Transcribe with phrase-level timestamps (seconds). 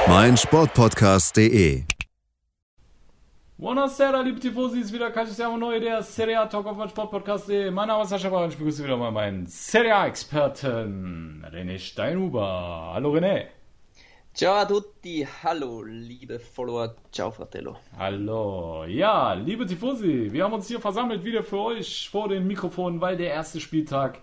[0.00, 1.82] Auf meinsportpodcast.de.
[3.58, 7.70] Buonasera, liebe Tifosi, ist wieder Calcius Neu, der Serie A Talk auf meinsportpodcast.de.
[7.70, 12.92] Mein Name ist Sascha Bauer und ich begrüße wieder mal meinen Serie A-Experten René Steinhuber.
[12.94, 13.48] Hallo René.
[14.32, 17.76] Ciao a tutti, hallo liebe Follower, ciao Fratello.
[17.98, 23.00] Hallo, ja, liebe Tifosi, wir haben uns hier versammelt wieder für euch vor den Mikrofonen,
[23.00, 24.20] weil der erste Spieltag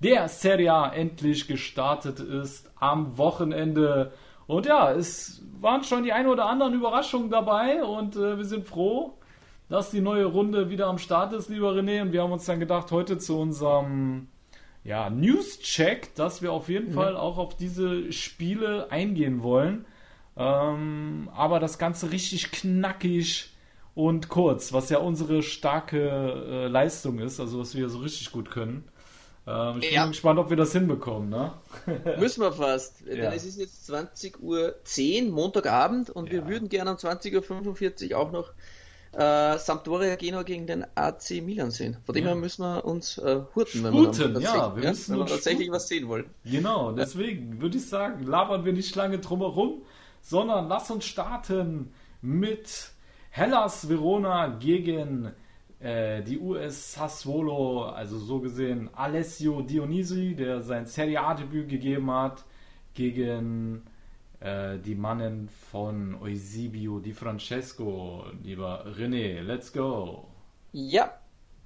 [0.00, 4.12] der Serie A endlich gestartet ist am Wochenende.
[4.50, 8.66] Und ja, es waren schon die eine oder anderen Überraschungen dabei und äh, wir sind
[8.66, 9.14] froh,
[9.68, 12.02] dass die neue Runde wieder am Start ist, lieber René.
[12.02, 14.26] Und wir haben uns dann gedacht, heute zu unserem
[14.82, 16.94] ja, News-Check, dass wir auf jeden mhm.
[16.94, 19.84] Fall auch auf diese Spiele eingehen wollen.
[20.36, 23.50] Ähm, aber das Ganze richtig knackig
[23.94, 28.50] und kurz, was ja unsere starke äh, Leistung ist, also was wir so richtig gut
[28.50, 28.82] können.
[29.50, 30.02] Ähm, ich ja.
[30.02, 31.52] bin gespannt, ob wir das hinbekommen, ne?
[32.18, 33.00] Müssen wir fast.
[33.06, 33.16] Ja.
[33.16, 36.34] Denn es ist jetzt 20.10 Uhr, Montagabend, und ja.
[36.34, 38.52] wir würden gerne um 20.45 Uhr auch noch
[39.12, 41.96] äh, Sampdoria Genua gegen den AC Milan sehen.
[42.04, 45.20] Von dem her müssen wir uns äh, hurten, wenn Sputen, wir, ja, wir, müssen wenn
[45.20, 46.26] wir tatsächlich was sehen wollen.
[46.44, 49.82] Genau, deswegen würde ich sagen, labern wir nicht lange drumherum,
[50.22, 51.92] sondern lass uns starten
[52.22, 52.92] mit
[53.30, 55.32] Hellas Verona gegen
[55.80, 62.44] äh, die US Sassuolo, also so gesehen Alessio Dionisi, der sein Serie A-Debüt gegeben hat,
[62.94, 63.82] gegen
[64.40, 68.24] äh, die Mannen von Eusebio Di Francesco.
[68.42, 70.26] Lieber René, let's go.
[70.72, 71.18] Ja,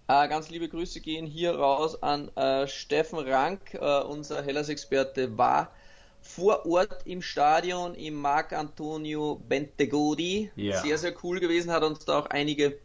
[0.06, 5.72] äh, ganz liebe Grüße gehen hier raus an äh, Steffen Rank, äh, unser Hellas-Experte, war
[6.20, 10.50] vor Ort im Stadion im Marc Antonio Bentegodi.
[10.56, 10.80] Yeah.
[10.80, 12.78] Sehr, sehr cool gewesen, hat uns da auch einige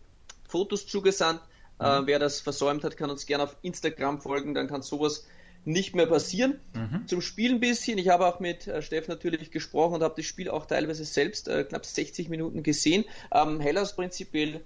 [0.50, 1.42] Fotos zugesandt.
[1.82, 2.08] Mhm.
[2.08, 5.24] wer das versäumt hat, kann uns gerne auf Instagram folgen, dann kann sowas
[5.66, 6.60] nicht mehr passieren.
[6.74, 7.08] Mhm.
[7.08, 7.98] Zum Spiel ein bisschen.
[7.98, 11.48] Ich habe auch mit äh, Steff natürlich gesprochen und habe das Spiel auch teilweise selbst
[11.48, 13.06] äh, knapp 60 Minuten gesehen.
[13.32, 14.62] Ähm, Hellas prinzipiell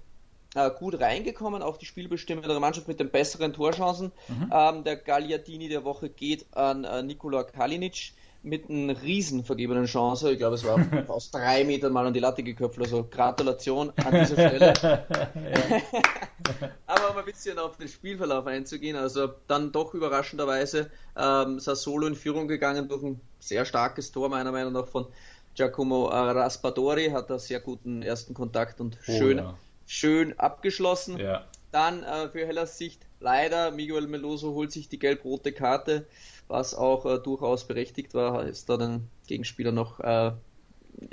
[0.54, 4.12] äh, gut reingekommen, auch die spielbestimmende Mannschaft mit den besseren Torchancen.
[4.28, 4.50] Mhm.
[4.52, 8.12] Ähm, der Gagliardini der Woche geht an äh, Nikola Kalinic
[8.44, 10.32] mit einer riesen vergebenen Chance.
[10.32, 10.78] Ich glaube, es war
[11.08, 12.78] aus drei Metern mal an die Latte geköpft.
[12.78, 14.74] Also Gratulation an dieser Stelle.
[16.86, 22.14] Aber um ein bisschen auf den Spielverlauf einzugehen, also dann doch überraschenderweise ähm, Sassolo in
[22.14, 25.06] Führung gegangen durch ein sehr starkes Tor, meiner Meinung nach, von
[25.54, 29.56] Giacomo Raspadori, hat da sehr guten ersten Kontakt und oh, schön, ja.
[29.86, 31.18] schön abgeschlossen.
[31.18, 31.44] Ja.
[31.72, 36.06] Dann äh, für Hellas Sicht leider, Miguel Meloso holt sich die gelb-rote Karte
[36.48, 40.32] was auch äh, durchaus berechtigt war, ist da den Gegenspieler noch äh,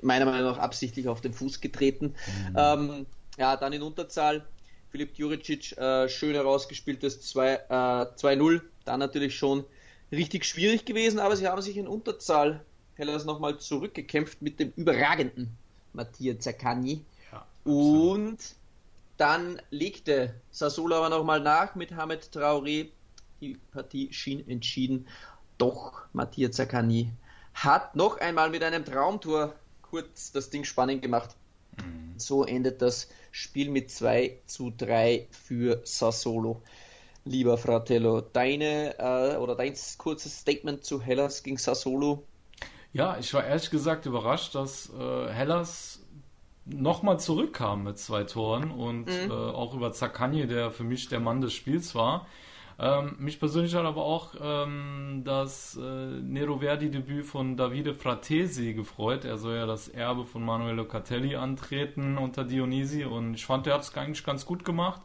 [0.01, 2.15] meiner Meinung nach absichtlich auf den Fuß getreten.
[2.49, 2.55] Mhm.
[2.55, 3.05] Ähm,
[3.37, 4.45] ja, dann in Unterzahl.
[4.89, 8.55] Filip Juricic, äh, schön herausgespieltes 2-0.
[8.55, 9.63] Äh, dann natürlich schon
[10.11, 12.65] richtig schwierig gewesen, aber sie haben sich in Unterzahl
[12.95, 15.55] Hellas nochmal zurückgekämpft mit dem überragenden
[15.93, 17.05] Mattia Zaccagni.
[17.31, 18.37] Ja, und
[19.17, 22.89] dann legte Sassola aber nochmal nach mit Hamed Traoré
[23.41, 25.07] die Partie schien entschieden.
[25.57, 27.11] Doch Matthias Zaccani
[27.53, 31.35] hat noch einmal mit einem Traumtor kurz das Ding spannend gemacht.
[31.77, 32.13] Mhm.
[32.17, 36.61] So endet das Spiel mit 2 zu 3 für Sassolo.
[37.25, 42.23] Lieber Fratello, deine äh, oder dein kurzes Statement zu Hellas gegen Sassolo?
[42.93, 46.03] Ja, ich war ehrlich gesagt überrascht, dass äh, Hellas
[46.65, 49.29] nochmal zurückkam mit zwei Toren und mhm.
[49.29, 52.27] äh, auch über Zaccagni, der für mich der Mann des Spiels war.
[52.83, 55.81] Ähm, mich persönlich hat aber auch ähm, das äh,
[56.21, 59.23] Nero Verdi-Debüt von Davide Fratesi gefreut.
[59.23, 63.75] Er soll ja das Erbe von Manuel Locatelli antreten unter Dionisi und ich fand, er
[63.75, 64.99] hat es eigentlich ganz gut gemacht.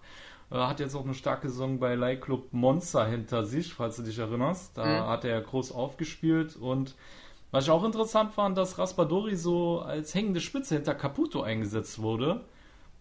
[0.50, 4.18] Äh, hat jetzt auch eine starke Saison bei Leihclub Monza hinter sich, falls du dich
[4.18, 4.78] erinnerst.
[4.78, 5.08] Da mhm.
[5.08, 6.94] hat er groß aufgespielt und
[7.50, 12.40] was ich auch interessant fand, dass Raspadori so als hängende Spitze hinter Caputo eingesetzt wurde.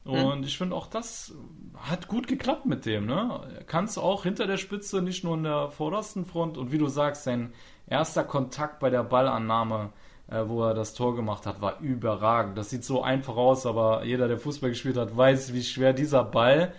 [0.06, 0.14] Hm.
[0.14, 0.44] Und hm.
[0.44, 1.34] ich finde auch das
[1.78, 3.06] hat gut geklappt mit dem.
[3.06, 3.64] Ne?
[3.68, 6.58] Kannst auch hinter der Spitze, nicht nur in der vordersten Front.
[6.58, 7.54] Und wie du sagst, sein
[7.88, 9.92] erster Kontakt bei der Ballannahme,
[10.28, 12.58] äh, wo er das Tor gemacht hat, war überragend.
[12.58, 16.24] Das sieht so einfach aus, aber jeder, der Fußball gespielt hat, weiß, wie schwer dieser
[16.24, 16.74] Ball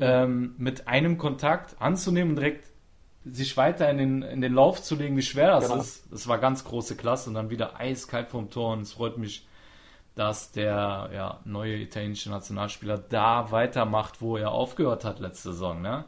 [0.00, 2.68] ähm, mit einem Kontakt anzunehmen und direkt
[3.24, 5.80] sich weiter in den, in den Lauf zu legen, wie schwer das genau.
[5.80, 6.04] ist.
[6.10, 9.46] Das war ganz große Klasse und dann wieder eiskalt vom Tor und es freut mich
[10.18, 16.04] dass der ja, neue italienische Nationalspieler da weitermacht, wo er aufgehört hat letzte Saison, ne?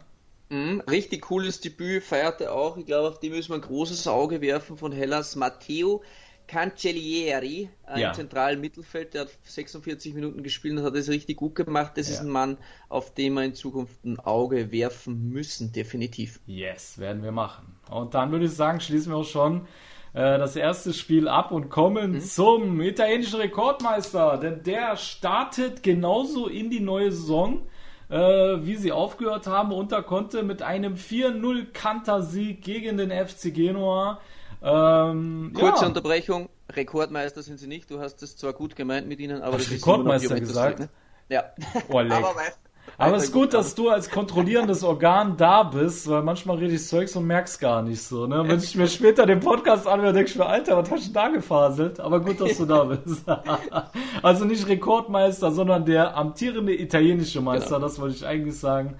[0.48, 2.76] Mhm, richtig cooles Debüt, feierte auch.
[2.76, 5.36] Ich glaube, auf die müssen wir ein großes Auge werfen von Hellas.
[5.36, 6.02] Matteo
[6.48, 8.12] Cancellieri, ein ja.
[8.12, 11.92] zentralen Mittelfeld, der hat 46 Minuten gespielt und hat es richtig gut gemacht.
[11.94, 12.14] Das ja.
[12.14, 12.58] ist ein Mann,
[12.88, 16.40] auf den wir in Zukunft ein Auge werfen müssen, definitiv.
[16.46, 17.76] Yes, werden wir machen.
[17.88, 19.68] Und dann würde ich sagen, schließen wir auch schon
[20.12, 22.20] äh, das erste Spiel ab und kommen mhm.
[22.20, 27.62] zum italienischen Rekordmeister, denn der startet genauso in die neue Saison
[28.10, 33.54] äh, wie sie aufgehört haben und da konnte mit einem 4-0 Kantersieg gegen den FC
[33.54, 34.20] Genua.
[34.62, 35.88] Ähm, Kurze ja.
[35.88, 39.70] Unterbrechung, Rekordmeister sind sie nicht, du hast es zwar gut gemeint mit ihnen, aber das
[39.70, 40.78] Rekordmeister ist Rekordmeister gesagt?
[40.80, 40.88] Ne?
[41.28, 41.44] Ja.
[41.88, 42.52] Oh, aber weil,
[43.00, 46.86] aber es ist gut, dass du als kontrollierendes Organ da bist, weil manchmal rede ich
[46.86, 48.26] Zeugs und merk's gar nicht so.
[48.26, 48.42] Ne?
[48.46, 51.28] Wenn ich mir später den Podcast anhöre, denke ich mir, Alter, was hast du da
[51.28, 51.98] gefaselt?
[51.98, 53.24] Aber gut, dass du da bist.
[54.22, 57.86] also nicht Rekordmeister, sondern der amtierende italienische Meister, genau.
[57.86, 58.96] das wollte ich eigentlich sagen.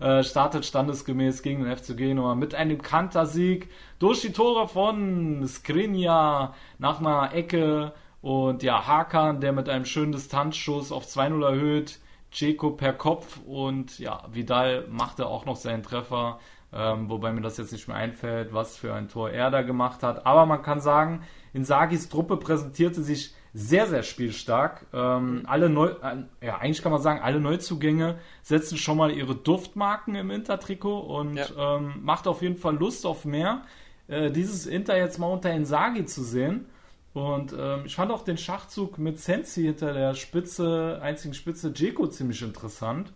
[0.00, 3.70] Äh, startet standesgemäß gegen den FC Genua mit einem Kantersieg
[4.00, 10.10] durch die Tore von Skriniar nach einer Ecke und ja, Hakan, der mit einem schönen
[10.10, 12.00] Distanzschuss auf 2-0 erhöht
[12.34, 16.40] Ceco per Kopf und ja, Vidal machte auch noch seinen Treffer,
[16.72, 20.02] ähm, wobei mir das jetzt nicht mehr einfällt, was für ein Tor er da gemacht
[20.02, 20.26] hat.
[20.26, 21.22] Aber man kann sagen,
[21.52, 24.84] Insagis Truppe präsentierte sich sehr, sehr spielstark.
[24.92, 29.36] Ähm, alle Neu äh, ja, eigentlich kann man sagen, alle Neuzugänge setzen schon mal ihre
[29.36, 31.76] Duftmarken im Intertrikot und ja.
[31.76, 33.62] ähm, macht auf jeden Fall Lust auf mehr.
[34.08, 36.66] Äh, dieses Inter jetzt mal unter Insagi zu sehen.
[37.14, 42.08] Und ähm, ich fand auch den Schachzug mit Sensi hinter der Spitze, einzigen Spitze Jeko
[42.08, 43.12] ziemlich interessant.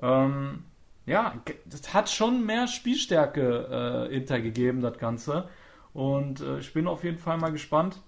[0.00, 0.64] Ähm,
[1.04, 1.34] ja,
[1.66, 5.48] das hat schon mehr Spielstärke äh, hintergegeben, das Ganze.
[5.92, 8.00] Und äh, ich bin auf jeden Fall mal gespannt,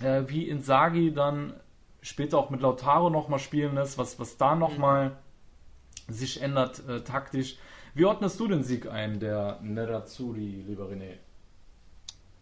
[0.00, 1.52] äh, wie Insagi dann
[2.00, 5.10] später auch mit Lautaro nochmal spielen lässt, was, was da nochmal
[6.08, 6.12] mhm.
[6.12, 7.58] sich ändert äh, taktisch.
[7.92, 11.18] Wie ordnest du den Sieg ein, der Nerazzurri, lieber René?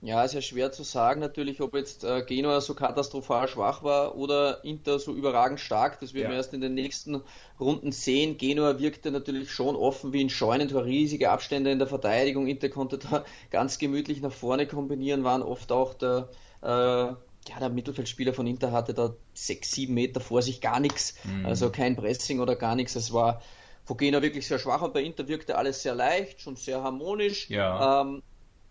[0.02, 4.16] Ja, ist ja schwer zu sagen natürlich, ob jetzt äh, Genua so katastrophal schwach war
[4.16, 6.00] oder Inter so überragend stark.
[6.00, 6.30] Das werden ja.
[6.30, 7.22] wir erst in den nächsten
[7.58, 8.36] Runden sehen.
[8.36, 12.46] Genua wirkte natürlich schon offen wie ein Scheunentor, riesige Abstände in der Verteidigung.
[12.46, 16.28] Inter konnte da ganz gemütlich nach vorne kombinieren, waren oft auch der,
[16.62, 21.14] äh, ja, der Mittelfeldspieler von Inter hatte da sechs, sieben Meter vor sich gar nichts.
[21.24, 21.46] Mhm.
[21.46, 22.96] Also kein Pressing oder gar nichts.
[22.96, 23.40] Es war
[23.84, 27.48] von Genua wirklich sehr schwach und bei Inter wirkte alles sehr leicht, schon sehr harmonisch.
[27.48, 28.02] Ja.
[28.02, 28.22] Ähm,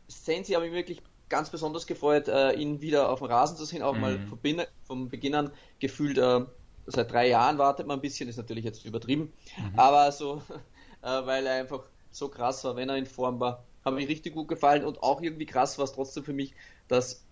[0.08, 1.02] Sensi habe ich wirklich
[1.36, 4.02] ganz besonders gefreut, äh, ihn wieder auf dem Rasen zu sehen, auch mhm.
[4.02, 4.40] mal vom,
[4.84, 6.46] vom Beginn an gefühlt, äh,
[6.86, 9.78] seit drei Jahren wartet man ein bisschen, ist natürlich jetzt übertrieben, mhm.
[9.78, 10.42] aber so,
[11.02, 14.34] äh, weil er einfach so krass war, wenn er in Form war, hat mir richtig
[14.34, 16.54] gut gefallen und auch irgendwie krass war es trotzdem für mich,
[16.88, 17.26] dass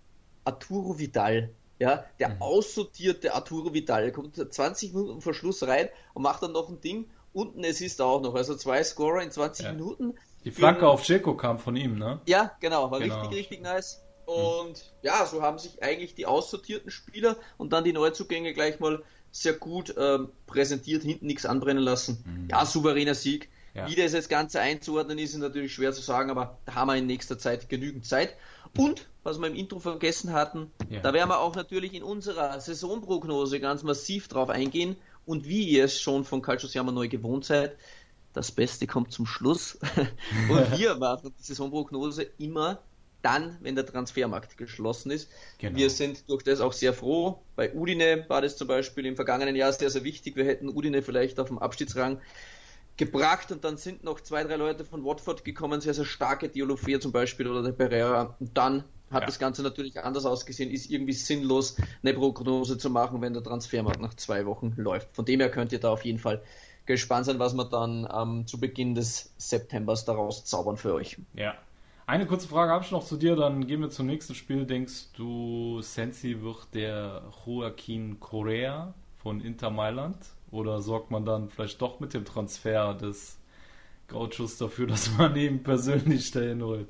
[0.43, 1.49] Arturo Vidal,
[1.79, 2.41] ja, der mhm.
[2.41, 7.09] aussortierte Arturo Vidal, kommt 20 Minuten vor Schluss rein und macht dann noch ein Ding.
[7.31, 9.71] Unten es ist auch noch, also zwei Scorer in 20 ja.
[9.71, 10.13] Minuten.
[10.45, 12.19] Die Flanke auf Checo kam von ihm, ne?
[12.25, 13.21] Ja, genau, war genau.
[13.21, 14.03] richtig, richtig nice.
[14.25, 14.83] Und hm.
[15.01, 19.53] ja, so haben sich eigentlich die aussortierten Spieler und dann die Neuzugänge gleich mal sehr
[19.53, 22.23] gut ähm, präsentiert, hinten nichts anbrennen lassen.
[22.25, 22.47] Mhm.
[22.51, 23.49] Ja, souveräner Sieg.
[23.73, 23.89] Ja.
[23.89, 26.95] Wie das jetzt Ganze einzuordnen ist, ist natürlich schwer zu sagen, aber da haben wir
[26.95, 28.35] in nächster Zeit genügend Zeit.
[28.77, 30.99] Und, was wir im Intro vergessen hatten, ja.
[30.99, 34.95] da werden wir auch natürlich in unserer Saisonprognose ganz massiv drauf eingehen.
[35.25, 37.77] Und wie ihr es schon von Calcio Siamo neu gewohnt seid,
[38.33, 39.77] das Beste kommt zum Schluss.
[40.49, 42.79] Und wir machen die Saisonprognose immer
[43.21, 45.29] dann, wenn der Transfermarkt geschlossen ist.
[45.57, 45.77] Genau.
[45.77, 47.41] Wir sind durch das auch sehr froh.
[47.55, 50.35] Bei Udine war das zum Beispiel im vergangenen Jahr sehr, sehr wichtig.
[50.35, 52.19] Wir hätten Udine vielleicht auf dem Abstiegsrang
[52.97, 56.99] gebracht und dann sind noch zwei, drei Leute von Watford gekommen, sehr, sehr starke Diolofea
[56.99, 58.35] zum Beispiel oder der Pereira.
[58.39, 59.27] Und dann hat ja.
[59.27, 64.01] das Ganze natürlich anders ausgesehen, ist irgendwie sinnlos, eine Prognose zu machen, wenn der Transfermarkt
[64.01, 65.15] nach zwei Wochen läuft.
[65.15, 66.43] Von dem her könnt ihr da auf jeden Fall
[66.85, 71.17] gespannt sein, was wir dann ähm, zu Beginn des Septembers daraus zaubern für euch.
[71.33, 71.55] Ja.
[72.05, 74.65] Eine kurze Frage habe ich noch zu dir, dann gehen wir zum nächsten Spiel.
[74.65, 80.17] Denkst du, Sensi wird der Joaquin Correa von Inter Mailand?
[80.51, 83.37] Oder sorgt man dann vielleicht doch mit dem Transfer des
[84.07, 86.89] Gauchos dafür, dass man ihn persönlich dahin holt?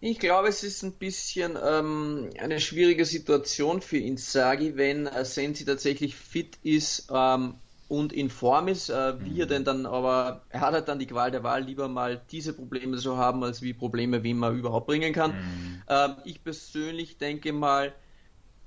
[0.00, 5.64] Ich glaube, es ist ein bisschen ähm, eine schwierige Situation für Inzaghi, wenn äh, Sensi
[5.64, 7.54] tatsächlich fit ist ähm,
[7.88, 9.50] und in Form ist, äh, wie er mhm.
[9.50, 12.96] denn dann aber, er hat halt dann die Qual der Wahl, lieber mal diese Probleme
[12.96, 15.32] zu haben, als wie Probleme, wen man überhaupt bringen kann.
[15.32, 15.82] Mhm.
[15.88, 17.94] Ähm, ich persönlich denke mal,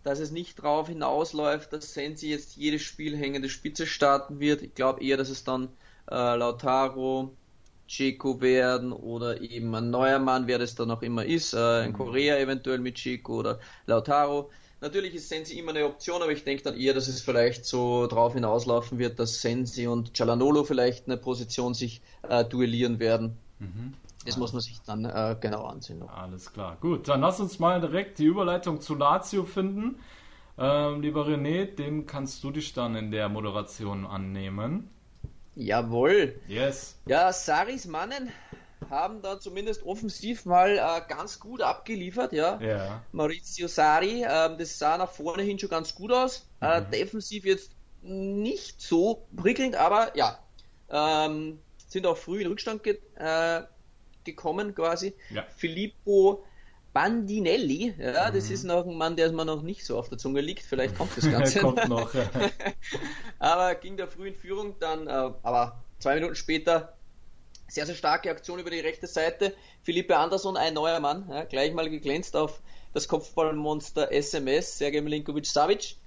[0.04, 4.62] dass es nicht darauf hinausläuft, dass Sensi jetzt jedes Spiel hängende Spitze starten wird.
[4.62, 5.70] Ich glaube eher, dass es dann
[6.10, 7.36] äh, Lautaro,
[7.88, 11.92] Checo werden oder eben ein neuer Mann, wer das dann auch immer ist, äh, ein
[11.92, 11.98] mhm.
[11.98, 16.64] Korea eventuell mit Checo oder Lautaro Natürlich ist Sensi immer eine Option, aber ich denke
[16.64, 21.18] dann eher, dass es vielleicht so drauf hinauslaufen wird, dass Sensi und Cialanolo vielleicht eine
[21.18, 23.38] Position sich äh, duellieren werden.
[23.60, 23.94] Mhm.
[24.26, 26.00] Das muss man sich dann äh, genau ansehen.
[26.00, 26.10] Noch.
[26.10, 26.78] Alles klar.
[26.82, 30.00] Gut, dann lass uns mal direkt die Überleitung zu Lazio finden.
[30.60, 34.90] Ähm, lieber René, dem kannst du dich dann in der Moderation annehmen.
[35.56, 36.40] Jawohl.
[36.48, 37.00] Yes.
[37.08, 38.32] Ja, Saris Mannen
[38.90, 42.60] haben da zumindest offensiv mal äh, ganz gut abgeliefert, ja.
[42.62, 43.04] ja.
[43.12, 46.48] Maurizio Sari, äh, das sah nach vorne hin schon ganz gut aus.
[46.62, 46.92] Äh, mhm.
[46.92, 50.40] defensiv jetzt nicht so prickelnd, aber ja,
[50.90, 53.62] ähm, sind auch früh in Rückstand ge äh,
[54.24, 55.16] gekommen quasi.
[55.30, 55.46] Ja.
[55.56, 56.44] Filippo
[56.94, 58.36] Bandinelli, ja, mhm.
[58.36, 60.64] das ist noch ein Mann, der mir noch nicht so auf der Zunge liegt.
[60.64, 61.60] Vielleicht kommt das Ganze.
[61.60, 62.12] kommt noch.
[63.40, 66.97] aber ging da früh in Führung, dann, äh, aber zwei Minuten später
[67.68, 69.54] sehr, sehr starke Aktion über die rechte Seite.
[69.84, 72.62] Philippe Andersson, ein neuer Mann, ja, gleich mal geglänzt auf
[72.94, 75.98] das Kopfballmonster SMS, Sergej Milinkovic-Savic.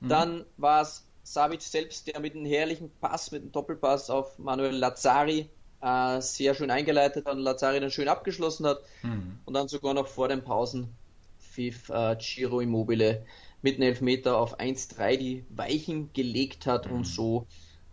[0.00, 0.08] Mhm.
[0.08, 4.74] Dann war es Savic selbst, der mit einem herrlichen Pass, mit einem Doppelpass auf Manuel
[4.74, 5.48] Lazzari
[5.82, 8.80] äh, sehr schön eingeleitet hat und Lazzari dann schön abgeschlossen hat.
[9.02, 9.38] Mhm.
[9.44, 10.94] Und dann sogar noch vor den Pausen
[11.38, 13.24] pfiff äh, Giro Immobile
[13.62, 16.96] mit einem Elfmeter auf 1-3 die Weichen gelegt hat mhm.
[16.96, 17.46] und so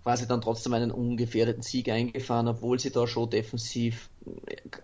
[0.08, 4.10] quasi dann trotzdem einen ungefährdeten Sieg eingefahren, obwohl sie da schon defensiv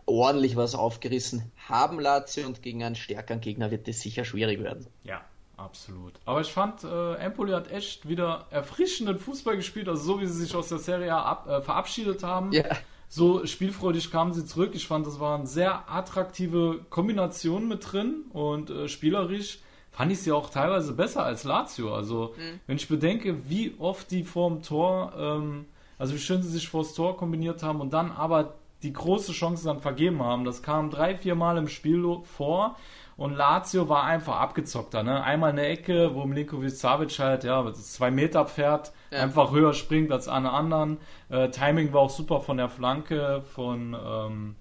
[0.06, 4.86] ordentlich was aufgerissen haben, Lazio, und gegen einen stärkeren Gegner wird das sicher schwierig werden.
[5.06, 5.22] Ja,
[5.56, 6.12] absolut.
[6.25, 10.44] Aber ich fand, äh, Empoli hat echt wieder erfrischenden Fußball gespielt, also so wie sie
[10.44, 12.51] sich aus der Serie ab, äh, verabschiedet haben.
[12.51, 12.65] Ja
[13.08, 14.72] so spielfreudig kamen sie zurück.
[14.74, 19.60] Ich fand, das waren sehr attraktive Kombinationen mit drin und äh, spielerisch
[19.94, 21.96] fand ich sie auch teilweise besser als Lazio.
[21.96, 22.60] Also, mhm.
[22.68, 25.66] wenn ich bedenke, wie oft die vorm Tor, ähm,
[25.98, 29.66] also wie schön sie sich vors Tor kombiniert haben und dann aber die große Chance
[29.66, 30.44] dann vergeben haben.
[30.44, 32.76] Das kam drei, vier Mal im Spiel vor
[33.16, 35.04] und Lazio war einfach abgezockter.
[35.04, 35.24] Ne?
[35.24, 39.20] Einmal eine Ecke, wo Milinkovic Savic halt, ja, zwei Meter Pferd ja.
[39.20, 40.98] einfach höher springt als alle anderen.
[41.30, 44.56] Äh, Timing war auch super von der Flanke von ähm,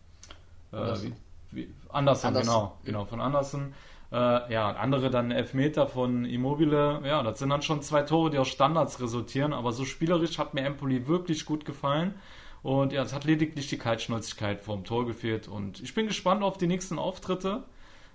[0.73, 3.75] äh, Anderson, genau, genau, von Anderson.
[4.13, 7.01] Äh, ja, andere dann Elfmeter von Immobile.
[7.05, 9.55] Ja, das sind dann schon zwei Tore, die aus Standards resultieren.
[9.55, 12.15] Aber so spielerisch hat mir Empoli wirklich gut gefallen.
[12.63, 15.49] Und ja, es hat lediglich die Kaltschnäuzigkeit vom Tor gefehlt.
[15.49, 17.63] Und ich bin gespannt auf die nächsten Auftritte.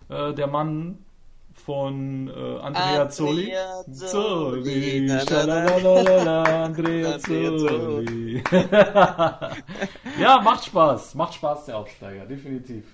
[0.10, 1.00] Äh, der Mann
[1.54, 3.51] von äh, Andrea Zoli.
[3.92, 5.12] Zoli.
[5.12, 8.44] Andrea Zoli.
[10.22, 11.16] ja, macht Spaß.
[11.16, 12.86] Macht Spaß, der Aufsteiger, definitiv.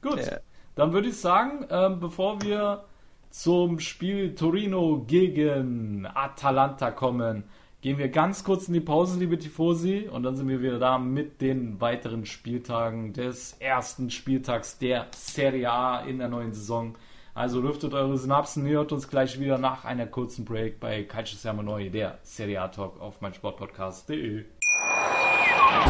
[0.00, 0.38] Gut, ja.
[0.74, 2.84] Dann würde ich sagen, ähm, bevor wir
[3.30, 7.44] zum Spiel Torino gegen Atalanta kommen,
[7.80, 10.98] gehen wir ganz kurz in die Pause, liebe Tifosi, und dann sind wir wieder da
[10.98, 16.94] mit den weiteren Spieltagen des ersten Spieltags der Serie A in der neuen Saison.
[17.34, 21.78] Also lüftet eure Synapsen, hört uns gleich wieder nach einer kurzen Break bei Calcio Siamo
[21.78, 24.44] der Serie A Talk auf meinsportpodcast.de.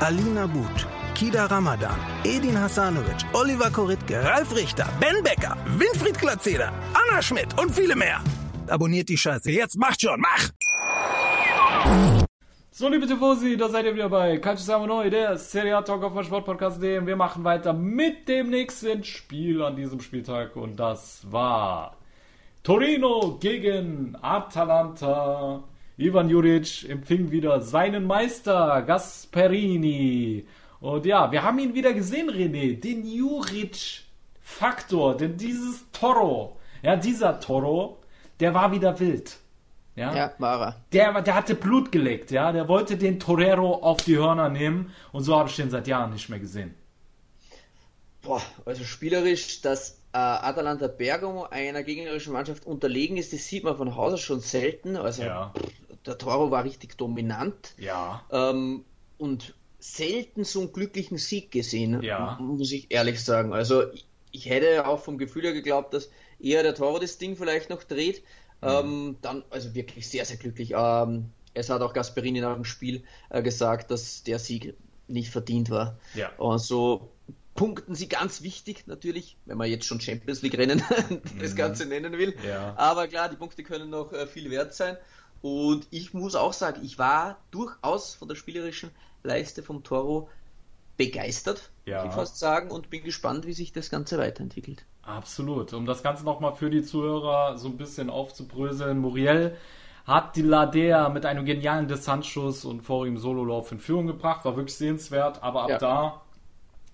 [0.00, 7.22] Alina But, Kida Ramadan, Edin Hasanovic, Oliver Koritke, Ralf Richter, Ben Becker, Winfried Glatzeder, Anna
[7.22, 8.20] Schmidt und viele mehr.
[8.68, 9.50] Abonniert die Scheiße.
[9.50, 10.50] Jetzt macht schon, mach!
[12.70, 16.04] So, liebe Tifosi, da seid ihr wieder bei Calcio Siamo Neu, der Serie A Talk
[16.04, 20.76] auf dem Sportpodcast.de und wir machen weiter mit dem nächsten Spiel an diesem Spieltag und
[20.76, 21.96] das war
[22.62, 25.62] Torino gegen Atalanta.
[25.98, 30.46] Ivan Juric empfing wieder seinen Meister Gasperini.
[30.80, 32.78] Und ja, wir haben ihn wieder gesehen, René.
[32.78, 38.02] Den Juric-Faktor, denn dieses Toro, ja, dieser Toro,
[38.40, 39.38] der war wieder wild.
[39.94, 40.76] Ja, ja war er.
[40.92, 42.52] Der, der hatte Blut geleckt, ja.
[42.52, 46.12] Der wollte den Torero auf die Hörner nehmen und so habe ich den seit Jahren
[46.12, 46.74] nicht mehr gesehen.
[48.20, 53.96] Boah, also spielerisch das Atalanta Bergamo einer gegnerischen Mannschaft unterlegen ist, das sieht man von
[53.96, 54.96] Hause schon selten.
[54.96, 55.52] Also Ja.
[56.06, 58.24] Der Toro war richtig dominant Ja.
[58.30, 58.84] ähm,
[59.18, 62.38] und selten so einen glücklichen Sieg gesehen, Ja.
[62.40, 63.52] muss ich ehrlich sagen.
[63.52, 63.84] Also
[64.32, 67.82] ich, hätte auch vom Gefühl her geglaubt, dass eher der Toro das Ding vielleicht noch
[67.84, 68.22] dreht.
[68.62, 68.68] Mhm.
[68.68, 70.72] Ähm, dann also wirklich sehr, sehr glücklich.
[70.76, 74.74] Ähm, es hat auch Gasperini nach dem Spiel äh, gesagt, dass der Sieg
[75.08, 75.98] nicht verdient war.
[76.14, 76.30] Ja.
[76.36, 77.10] Und so
[77.54, 80.82] punkten sie ganz wichtig natürlich, wenn man jetzt schon Champions League Rennen
[81.40, 82.34] das Ganze nennen will.
[82.36, 82.48] Mhm.
[82.48, 82.74] Ja.
[82.76, 84.96] Aber klar, die Punkte können noch äh, viel wert sein.
[85.42, 88.90] Und ich muss auch sagen, ich war durchaus von der spielerischen
[89.22, 90.28] Leiste vom Toro
[90.96, 91.98] begeistert, Ja.
[91.98, 94.84] kann ich fast sagen, und bin gespannt, wie sich das Ganze weiterentwickelt.
[95.02, 95.72] Absolut.
[95.72, 99.56] Um das Ganze nochmal für die Zuhörer so ein bisschen aufzubröseln, Muriel
[100.04, 104.56] hat die Ladea mit einem genialen Distanzschuss und vor ihm Sololauf in Führung gebracht, war
[104.56, 105.78] wirklich sehenswert, aber ab Ja.
[105.78, 106.20] da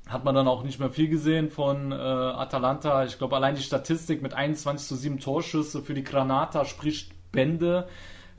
[0.09, 3.05] hat man dann auch nicht mehr viel gesehen von äh, Atalanta.
[3.05, 7.87] Ich glaube, allein die Statistik mit 21 zu 7 Torschüsse für die Granata spricht Bände.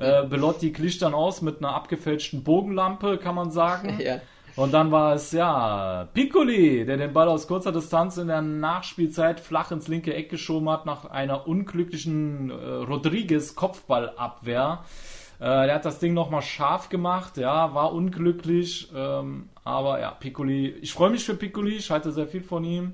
[0.03, 3.99] Äh, Belotti glich dann aus mit einer abgefälschten Bogenlampe, kann man sagen.
[4.03, 4.19] Ja.
[4.55, 9.39] Und dann war es ja Piccoli, der den Ball aus kurzer Distanz in der Nachspielzeit
[9.39, 14.83] flach ins linke Eck geschoben hat nach einer unglücklichen äh, Rodriguez Kopfballabwehr.
[15.39, 20.75] Äh, der hat das Ding nochmal scharf gemacht, ja, war unglücklich, ähm, aber ja, Piccoli,
[20.81, 22.93] ich freue mich für Piccoli, ich halte sehr viel von ihm,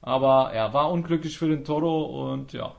[0.00, 2.72] aber er war unglücklich für den Toro und ja,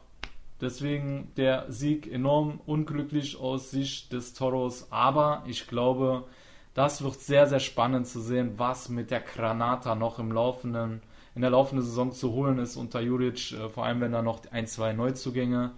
[0.62, 6.25] deswegen der Sieg enorm unglücklich aus Sicht des Toros, aber ich glaube,
[6.74, 11.01] das wird sehr, sehr spannend zu sehen, was mit der Granata noch im laufenden,
[11.33, 14.41] in der laufenden Saison zu holen ist unter Juric, äh, vor allem wenn da noch
[14.51, 15.71] ein, zwei Neuzugänge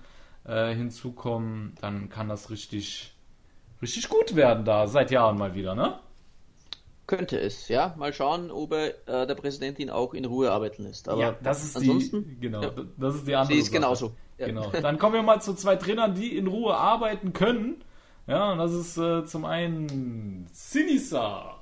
[0.46, 3.13] äh, hinzukommen, dann kann das richtig,
[3.81, 6.00] richtig gut werden da, seit Jahren mal wieder, ne?
[7.05, 7.96] Könnte es, ja.
[7.98, 11.07] Mal schauen, ob er äh, der Präsident ihn auch in Ruhe arbeiten lässt.
[11.07, 12.72] Aber ja, das ist ansonsten, die, genau, ja.
[12.98, 13.75] das ist die andere sie ist Sache.
[13.75, 14.12] genauso.
[14.38, 14.48] Ja.
[14.48, 14.70] Genau.
[14.70, 17.84] Dann kommen wir mal zu zwei Trainern, die in Ruhe arbeiten können.
[18.27, 21.56] Ja, und das ist äh, zum einen Sinisa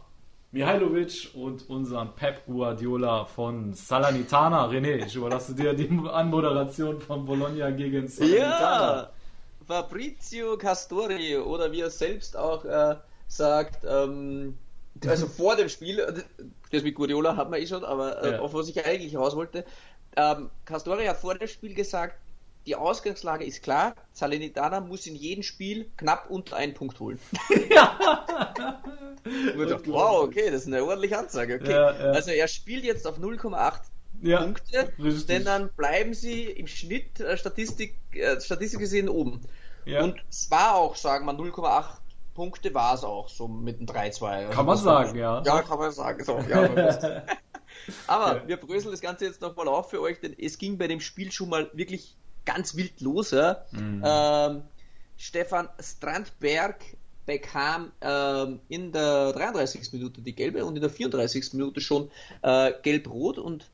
[0.52, 4.68] Mihailovic und unseren Pep Guardiola von Salernitana.
[4.68, 8.96] René, ich überlasse dir die Anmoderation von Bologna gegen Salernitana.
[9.04, 9.10] Ja,
[9.68, 12.96] Fabrizio Castori oder wie er selbst auch äh,
[13.28, 14.58] sagt, ähm,
[15.06, 16.14] also vor dem Spiel, äh,
[16.72, 18.40] das mit Guardiola hat man eh schon, aber äh, Ja.
[18.40, 19.66] auf was ich eigentlich raus wollte,
[20.16, 22.16] ähm, Castori hat vor dem Spiel gesagt,
[22.66, 27.20] die Ausgangslage ist klar, Salernitana muss in jedem Spiel knapp unter einen Punkt holen.
[29.26, 31.56] Ich dachte, wow, okay, das ist eine ordentliche Ansage.
[31.60, 31.72] Okay.
[31.72, 32.12] Ja, ja.
[32.12, 33.80] Also er spielt jetzt auf 0,8
[34.22, 35.26] Ja, Punkte, richtig.
[35.26, 39.42] denn dann bleiben sie im Schnitt äh, Statistik, äh, Statistik gesehen oben.
[39.86, 40.04] Ja.
[40.04, 41.86] Und es war auch, sagen wir, 0,8
[42.36, 44.26] Punkte war es auch, so mit einem 3-2.
[44.26, 45.42] Also Kann man sagen, ja.
[45.44, 46.24] Ja, kann man sagen.
[46.24, 47.24] So, ja,
[48.06, 51.00] Aber wir bröseln das Ganze jetzt nochmal auf für euch, denn es ging bei dem
[51.00, 53.32] Spiel schon mal wirklich ganz wild los.
[53.32, 53.66] Ja?
[53.72, 54.04] Mhm.
[54.06, 54.62] Ähm,
[55.18, 56.84] Stefan Strandberg
[57.26, 59.92] bekam ähm, in der 33.
[59.94, 61.54] Minute die gelbe und in der 34.
[61.54, 63.70] Minute schon äh, gelb-rot und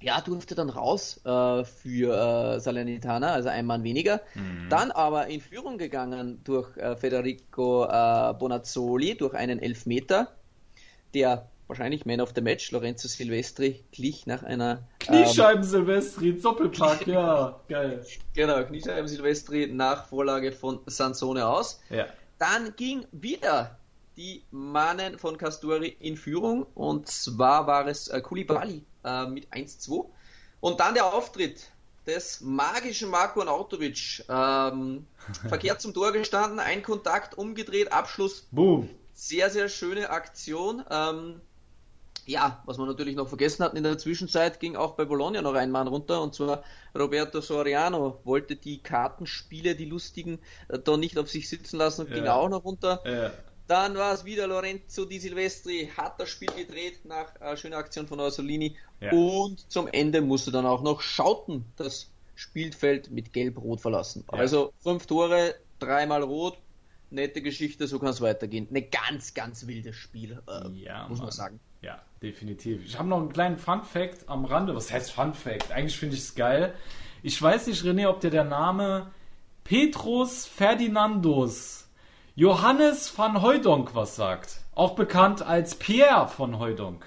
[0.00, 4.20] ja, durfte dann raus äh, für äh, Salernitana, also ein Mann weniger.
[4.68, 10.32] Dann aber in Führung gegangen durch äh, Federico äh, Bonazzoli, durch einen Elfmeter,
[11.14, 17.06] der wahrscheinlich Man of the Match, Lorenzo Silvestri, glich nach einer ähm, Kniescheiben Silvestri, Doppelpack,
[17.06, 18.04] ja, geil.
[18.34, 21.80] genau, Kniescheiben Silvestri nach Vorlage von Sansone aus.
[21.88, 22.06] Ja.
[22.38, 23.78] Dann ging wieder
[24.18, 30.04] die Mannen von Casturi in Führung und zwar war es äh, Koulibaly äh, mit 1-2
[30.60, 31.70] und dann der Auftritt
[32.06, 34.24] des magischen Marko Arnautovic.
[34.28, 35.06] Ähm,
[35.48, 38.90] verkehrt zum Tor gestanden, ein Kontakt umgedreht, Abschluss Boom.
[39.14, 40.84] sehr, sehr schöne Aktion.
[40.90, 41.40] Ähm,
[42.26, 45.54] ja, was man natürlich noch vergessen hat in der Zwischenzeit, ging auch bei Bologna noch
[45.54, 46.62] ein Mann runter und zwar
[46.96, 52.08] Roberto Soriano wollte die Kartenspiele, die lustigen, äh, da nicht auf sich sitzen lassen und
[52.10, 52.14] Ja.
[52.14, 53.00] ging auch noch runter.
[53.04, 53.32] Ja.
[53.68, 58.06] Dann war es wieder Lorenzo Di Silvestri, hat das Spiel gedreht nach äh, schöner Aktion
[58.06, 59.12] von Orsolini Ja.
[59.12, 64.24] und zum Ende musste dann auch noch Schauten das Spielfeld mit Gelb-Rot verlassen.
[64.28, 66.58] Also fünf Tore, dreimal Rot,
[67.10, 68.68] nette Geschichte, so kann es weitergehen.
[68.74, 70.68] Ein ganz, ganz wildes Spiel, äh,
[71.08, 71.30] muss man Mann.
[71.30, 71.60] sagen.
[71.82, 72.84] Ja, definitiv.
[72.86, 74.74] Ich habe noch einen kleinen Fun Fact am Rande.
[74.74, 75.72] Was heißt Fun Fact?
[75.72, 76.74] Eigentlich finde ich es geil.
[77.22, 79.10] Ich weiß nicht, René, ob dir der Name
[79.64, 81.82] Petrus Ferdinandus
[82.34, 84.60] Johannes van Hooydonk was sagt.
[84.74, 87.06] Auch bekannt als Pierre von Hooydonk.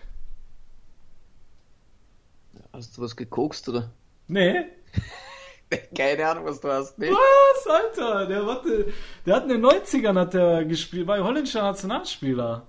[2.71, 3.89] Hast du was gekokst oder?
[4.27, 4.65] Nee?
[5.97, 6.99] Keine Ahnung, was du hast.
[6.99, 7.09] Nee.
[7.09, 8.27] Was, Alter?
[8.27, 8.93] Der, warte,
[9.25, 12.67] der hat in den 90ern hat der gespielt, war holländischer Nationalspieler.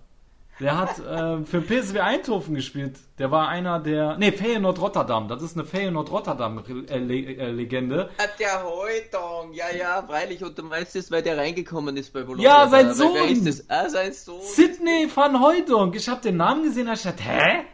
[0.58, 2.98] Der hat äh, für PSW Eindhoven gespielt.
[3.18, 4.16] Der war einer der.
[4.16, 5.28] Ne, Feyenoord Rotterdam.
[5.28, 8.10] Das ist eine Feyenoord Rotterdam-Legende.
[8.16, 10.42] Äh, der Heutong, ja, ja, freilich.
[10.42, 12.42] Und du meinst es, weil der reingekommen ist bei Bologna.
[12.42, 13.14] Ja, sein Sohn.
[13.14, 13.68] Wer ist das?
[13.68, 14.40] Ah, sein Sohn.
[14.40, 15.94] Sidney van Hooydonk.
[15.94, 17.64] Ich habe den Namen gesehen, da ich dachte, hä?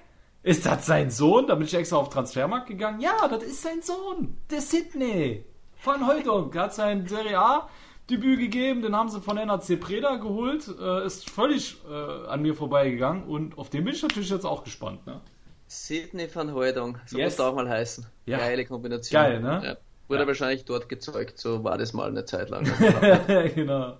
[0.43, 1.47] Ist das sein Sohn?
[1.47, 3.01] Da bin ich extra auf Transfermarkt gegangen.
[3.01, 4.39] Ja, das ist sein Sohn.
[4.51, 5.45] Der Sidney
[5.85, 6.51] van Hooydonk.
[6.53, 7.69] Der hat sein Serie A
[8.11, 12.55] Debüt gegeben, den haben sie von NAC Preda geholt, äh, ist völlig äh, an mir
[12.55, 15.07] vorbeigegangen und auf den bin ich natürlich jetzt auch gespannt.
[15.07, 15.21] Ne?
[15.69, 17.33] Sidney van Hooydonk, so yes.
[17.33, 18.05] muss er auch mal heißen.
[18.27, 18.39] Ja.
[18.39, 19.23] Geile Kombination.
[19.23, 19.63] Geil, ne?
[19.65, 19.77] Ja.
[20.09, 20.27] Wurde ja.
[20.27, 22.65] wahrscheinlich dort gezeugt, so war das mal eine Zeit lang.
[23.55, 23.97] genau.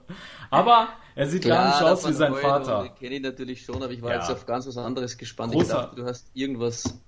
[0.51, 2.89] Aber er sieht Klar, gar nicht aus wie sein Vater.
[2.99, 5.53] Kenne ich natürlich schon, aber ich war jetzt auf ganz was anderes gespannt.
[5.53, 5.65] Großer.
[5.65, 6.99] Ich dachte, du hast irgendwas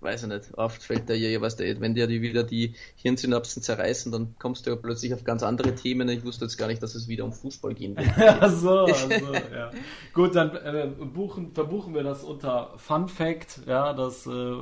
[0.00, 3.62] weiß ich nicht, oft fällt da ja, was der, wenn dir die wieder die Hirnsynapsen
[3.62, 6.08] zerreißen, dann kommst du ja plötzlich auf ganz andere Themen.
[6.08, 8.08] Ich wusste jetzt gar nicht, dass es wieder um Fußball gehen wird.
[8.52, 9.70] so, so, ja.
[10.14, 14.54] Gut, dann äh, buchen, verbuchen wir das unter Fun Fact, ja, dass äh,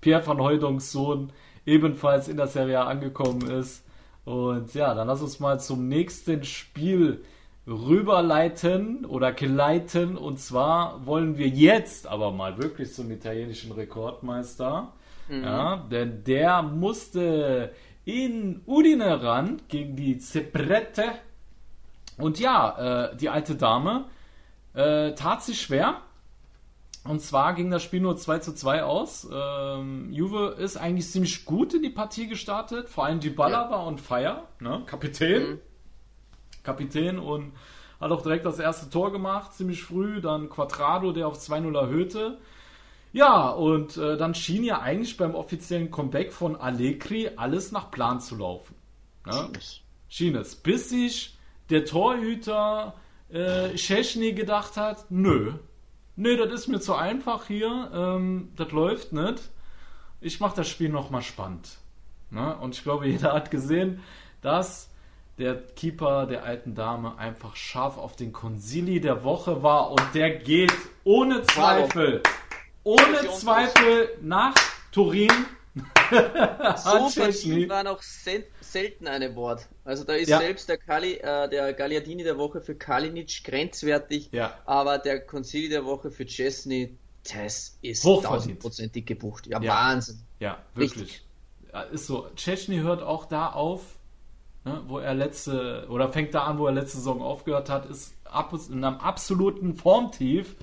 [0.00, 1.32] Pierre van Hooydonks Sohn
[1.66, 3.84] ebenfalls in der Serie A angekommen ist.
[4.24, 7.24] Und ja, dann lass uns mal zum nächsten Spiel
[7.66, 10.16] rüberleiten oder geleiten.
[10.16, 14.92] Und zwar wollen wir jetzt aber mal wirklich zum italienischen Rekordmeister.
[15.28, 15.44] Mhm.
[15.44, 17.72] Ja, denn der musste
[18.04, 21.04] in Udine ran gegen die Zebrette.
[22.18, 24.04] Und ja, äh, die alte Dame
[24.74, 26.02] äh, tat sich schwer.
[27.04, 29.28] Und zwar ging das Spiel nur 2 zu 2 aus.
[29.30, 32.88] Ähm, Juve ist eigentlich ziemlich gut in die Partie gestartet.
[32.88, 33.70] Vor allem die Baller ja.
[33.70, 34.44] war on fire.
[34.60, 34.82] Ne?
[34.86, 35.42] Kapitän.
[35.42, 35.58] Mhm.
[36.64, 37.52] Kapitän und
[38.00, 40.20] hat auch direkt das erste Tor gemacht, ziemlich früh.
[40.20, 42.38] Dann Quadrado, der auf 2-0 erhöhte.
[43.12, 48.20] Ja, und äh, dann schien ja eigentlich beim offiziellen Comeback von Allegri alles nach Plan
[48.20, 48.74] zu laufen.
[49.24, 49.52] Ne?
[50.08, 50.56] Schien es.
[50.56, 51.38] Bis sich
[51.70, 52.94] der Torhüter
[53.30, 55.54] äh, Szczesny gedacht hat, nö,
[56.16, 59.50] nö, das ist mir zu einfach hier, ähm, das läuft nicht.
[60.20, 61.78] Ich mache das Spiel nochmal spannend.
[62.30, 62.56] Ne?
[62.56, 64.00] Und ich glaube, jeder hat gesehen,
[64.40, 64.90] dass
[65.38, 70.30] der Keeper der alten Dame einfach scharf auf den Konsili der Woche war und der
[70.30, 72.22] geht ohne Zweifel,
[72.84, 74.54] ohne Zweifel nach
[74.92, 75.30] Turin.
[76.76, 79.66] so verdient war noch sel selten eine Wort.
[79.84, 80.38] Also da ist ja.
[80.38, 84.56] selbst der, Kali, äh, der Gagliardini der Woche für Kalinic grenzwertig, ja.
[84.66, 86.96] aber der Konsili der Woche für Chesney,
[87.32, 89.46] das ist tausendprozentig gebucht.
[89.48, 90.20] Ja, ja, Wahnsinn.
[90.38, 91.02] Ja, wirklich.
[91.02, 91.24] Richtig.
[91.92, 92.28] Ist so.
[92.36, 93.80] Chesney hört auch da auf,
[94.64, 98.14] ne, wo er letzte, oder fängt da an, wo er letzte Saison aufgehört hat, ist
[98.70, 100.56] in einem absoluten Formtief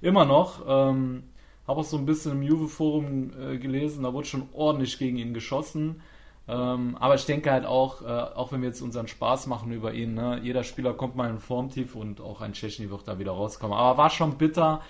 [0.00, 0.62] immer noch.
[0.66, 1.24] Ähm,
[1.66, 5.32] habe auch so ein bisschen im Juve-Forum äh, gelesen, da wurde schon ordentlich gegen ihn
[5.32, 6.02] geschossen.
[6.48, 9.94] Ähm, aber ich denke halt auch, äh, auch wenn wir jetzt unseren Spaß machen über
[9.94, 13.32] ihn, ne, jeder Spieler kommt mal in Formtief und auch ein Tschechny wird da wieder
[13.32, 13.76] rauskommen.
[13.76, 14.80] Aber war schon bitter,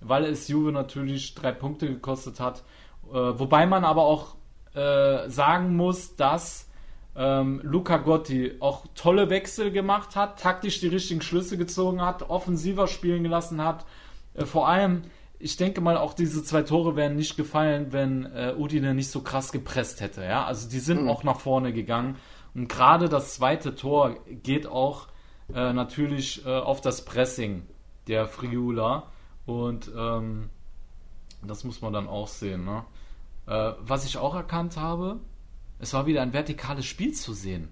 [0.00, 2.62] weil es Juve natürlich drei Punkte gekostet hat.
[3.10, 4.34] Äh, wobei man aber auch
[4.74, 6.67] äh, sagen muss, dass
[7.18, 12.86] ähm, Luca Gotti auch tolle Wechsel gemacht hat, taktisch die richtigen Schlüsse gezogen hat, offensiver
[12.86, 13.84] spielen gelassen hat.
[14.34, 15.02] Äh, vor allem,
[15.40, 19.20] ich denke mal, auch diese zwei Tore wären nicht gefallen, wenn äh, Udine nicht so
[19.20, 20.22] krass gepresst hätte.
[20.22, 20.44] Ja?
[20.44, 21.08] Also die sind mhm.
[21.08, 22.16] auch nach vorne gegangen.
[22.54, 25.08] Und gerade das zweite Tor geht auch
[25.52, 27.66] äh, natürlich äh, auf das Pressing
[28.06, 29.08] der Friula.
[29.44, 30.50] Und ähm,
[31.42, 32.64] das muss man dann auch sehen.
[32.64, 32.84] Ne?
[33.48, 35.18] Äh, was ich auch erkannt habe,
[35.78, 37.68] es war wieder ein vertikales Spiel zu sehen,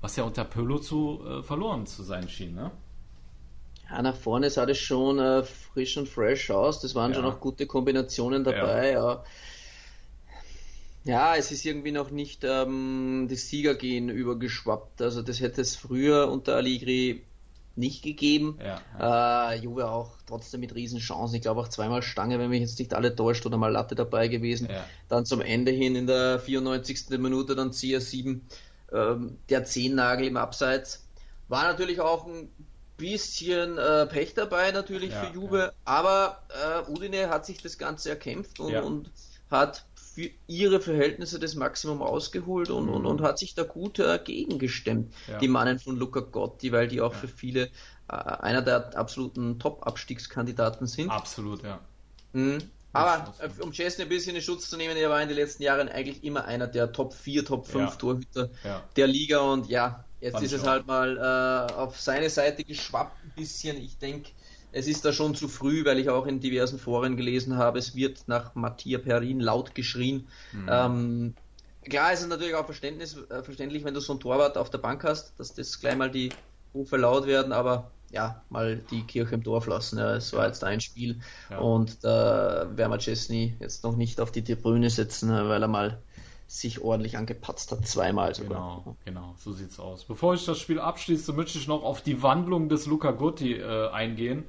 [0.00, 2.70] was ja unter Pirlo zu äh, verloren zu sein schien, ne?
[3.90, 6.80] Ja, nach vorne sah das schon äh, frisch und fresh aus.
[6.80, 7.16] Das waren ja.
[7.16, 8.92] schon noch gute Kombinationen dabei.
[8.92, 9.22] Ja.
[11.04, 11.34] ja.
[11.34, 15.02] ja es ist irgendwie noch nicht ähm, das Siegergehen übergeschwappt.
[15.02, 17.22] Also das hätte es früher unter Allegri
[17.76, 18.58] nicht gegeben.
[18.60, 19.52] Ja, ja.
[19.52, 21.36] Äh, Juve auch trotzdem mit Riesenchancen.
[21.36, 24.28] Ich glaube auch zweimal Stange, wenn mich jetzt nicht alle täuscht, oder mal Latte dabei
[24.28, 24.68] gewesen.
[24.70, 24.84] Ja.
[25.08, 27.18] Dann zum Ende hin in der 94.
[27.18, 28.40] Minute dann CR7
[28.92, 31.06] ähm, der Zehennagel im Abseits.
[31.48, 32.50] War natürlich auch ein
[32.96, 38.60] bisschen äh, Pech dabei natürlich für Juve, aber äh, Udine hat sich das Ganze erkämpft
[38.60, 39.10] und, und
[39.50, 44.20] hat für ihre Verhältnisse das Maximum rausgeholt und, und, und hat sich da gut äh,
[44.22, 45.38] gegengestemmt, ja.
[45.38, 47.18] die Mannen von Luca Gotti, weil die auch ja.
[47.18, 47.70] für viele
[48.08, 51.10] äh, einer der absoluten Top-Abstiegskandidaten sind.
[51.10, 51.80] Absolut, ja.
[52.32, 52.58] Mhm.
[52.92, 55.62] Aber äh, um Chesney ein bisschen in Schutz zu nehmen, er war in den letzten
[55.62, 57.96] Jahren eigentlich immer einer der Top 4, Top 5 ja.
[57.96, 58.50] Torhüter
[58.96, 60.66] der Liga und ja, jetzt Fand ist es auch.
[60.66, 63.78] halt mal äh, auf seine Seite geschwappt ein bisschen.
[63.78, 64.30] Ich denke,
[64.72, 67.94] es ist da schon zu früh, weil ich auch in diversen Foren gelesen habe, es
[67.94, 70.26] wird nach Mattia Perin laut geschrien.
[70.52, 70.68] Mhm.
[70.70, 71.34] Ähm,
[71.84, 75.04] klar ist es natürlich auch äh, verständlich, wenn du so ein Torwart auf der Bank
[75.04, 76.30] hast, dass das gleich mal die
[76.74, 79.98] Rufe laut werden, aber ja, mal die Kirche im Dorf lassen.
[79.98, 81.58] Ja, es war jetzt ein Spiel ja.
[81.58, 85.98] und da werden wir Chesney jetzt noch nicht auf die Tribüne setzen, weil er mal
[86.46, 88.82] sich ordentlich angepatzt hat, zweimal sogar.
[88.84, 90.04] Genau, genau, so sieht's aus.
[90.04, 93.88] Bevor ich das Spiel abschließe, möchte ich noch auf die Wandlung des Luca Gotti äh,
[93.88, 94.44] eingehen.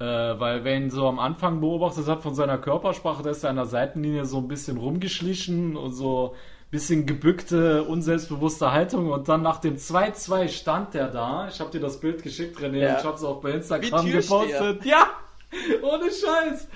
[0.00, 3.50] Äh, weil wer ihn so am Anfang beobachtet hat von seiner Körpersprache, der ist ja
[3.50, 9.28] an der Seitenlinie so ein bisschen rumgeschlichen und so ein bisschen gebückte, unselbstbewusste Haltung und
[9.28, 11.48] dann nach dem 2-2 stand der da.
[11.48, 12.98] Ich habe dir das Bild geschickt, René, ja.
[12.98, 14.86] ich habe es auch bei Instagram gepostet.
[14.86, 15.06] Ja,
[15.82, 16.68] ohne Scheiß.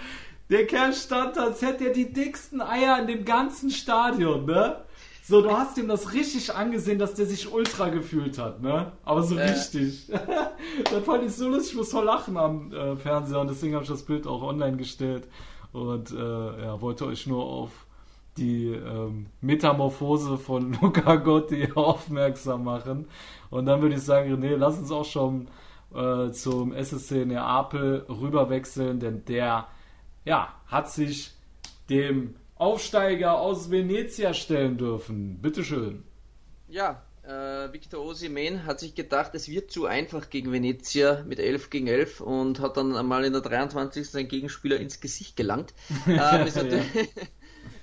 [0.51, 4.85] Der Kerl stand, als hätte er die dicksten Eier in dem ganzen Stadion, ne?
[5.27, 8.93] So, du hast ihm das richtig angesehen, dass der sich ultra gefühlt hat, ne?
[9.07, 9.51] Aber so äh.
[9.51, 10.07] richtig.
[10.85, 13.85] das fand ich so lustig, ich muss voll lachen am äh, Fernseher und deswegen habe
[13.85, 15.27] ich das Bild auch online gestellt
[15.73, 16.17] und äh,
[16.63, 17.71] ja, wollte euch nur auf
[18.37, 23.09] die ähm, Metamorphose von Luca Gotti aufmerksam machen.
[23.49, 25.49] Und dann würde ich sagen, René, lass uns auch schon
[25.95, 29.69] äh, zum SSC Neapel rüberwechseln, denn der
[30.27, 31.33] ja, hat sich
[31.89, 35.41] dem Aufsteiger aus Venezia stellen dürfen.
[35.41, 36.05] Bitteschön.
[36.69, 41.71] Ja, äh, Victor Osimhen hat sich gedacht, es wird zu einfach gegen Venezia mit 11
[41.71, 44.09] gegen 11 und hat dann einmal in der 23.
[44.09, 45.73] seinen Gegenspieler ins Gesicht gelangt.
[46.07, 46.85] ähm, ist, natürlich,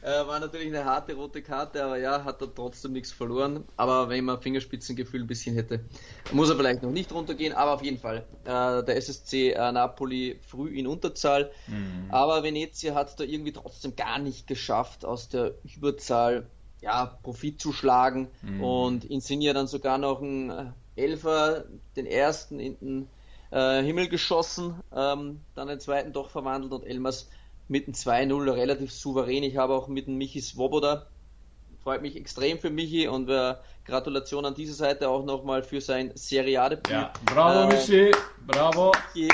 [0.02, 3.66] Äh, war natürlich eine harte rote Karte, aber ja, hat er trotzdem nichts verloren.
[3.78, 5.86] Aber wenn man Fingerspitzengefühl ein bisschen hätte,
[6.32, 7.54] muss er vielleicht noch nicht runtergehen.
[7.54, 11.52] Aber auf jeden Fall, äh, der SSC äh, Napoli früh in Unterzahl.
[11.68, 12.08] Mhm.
[12.10, 16.48] Aber Venezia hat da irgendwie trotzdem gar nicht geschafft, aus der Überzahl
[16.82, 18.30] ja, Profit zu schlagen.
[18.42, 18.64] Mhm.
[18.64, 23.08] Und Insignia dann sogar noch ein äh, Elfer, den ersten in den
[23.52, 27.30] äh, Himmel geschossen, ähm, dann den zweiten doch verwandelt und Elmas
[27.68, 29.44] mit dem 2-0 relativ souverän.
[29.44, 31.08] Ich habe auch mit dem Michi Svoboda,
[31.84, 36.12] freut mich extrem für Michi und äh, Gratulation an dieser Seite auch nochmal für sein
[36.16, 36.90] Seriadebüt.
[36.90, 38.12] Ja, bravo äh, Michi,
[38.46, 38.92] bravo.
[39.14, 39.30] Michi,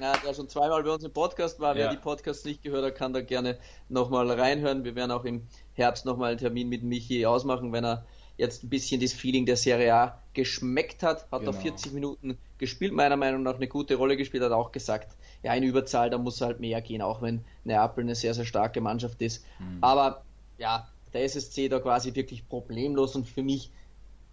[0.00, 1.76] ja, der schon zweimal bei uns im Podcast war.
[1.76, 1.84] Ja.
[1.84, 4.84] Wer die Podcasts nicht gehört hat, kann da gerne nochmal reinhören.
[4.84, 8.04] Wir werden auch im Herbst nochmal einen Termin mit Michi ausmachen, wenn er
[8.38, 11.30] jetzt ein bisschen das Feeling der Serie A geschmeckt hat.
[11.30, 11.52] Hat genau.
[11.52, 15.62] 40 Minuten gespielt, meiner Meinung nach eine gute Rolle gespielt, hat auch gesagt, ja, in
[15.62, 19.44] Überzahl, da muss halt mehr gehen, auch wenn Neapel eine sehr, sehr starke Mannschaft ist.
[19.58, 19.78] Mhm.
[19.82, 20.22] Aber
[20.56, 23.70] ja, der SSC da quasi wirklich problemlos und für mich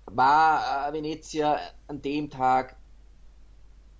[0.06, 2.76] war äh, Venezia an dem Tag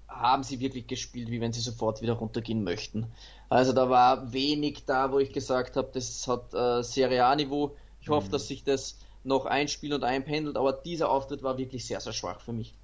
[0.08, 3.08] haben sie wirklich gespielt, wie wenn sie sofort wieder runtergehen möchten.
[3.50, 7.76] Also da war wenig da, wo ich gesagt habe, das hat äh, Serie A-Niveau.
[8.02, 8.32] Ich hoffe, mhm.
[8.32, 12.42] dass sich das noch einspielt und einpendelt, aber dieser Auftritt war wirklich sehr, sehr schwach
[12.42, 12.76] für mich.